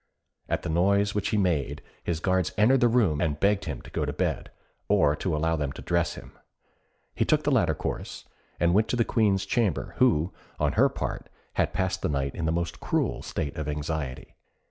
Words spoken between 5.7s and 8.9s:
to dress him. He took the latter course, and went